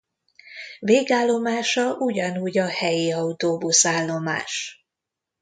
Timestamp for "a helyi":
2.57-3.11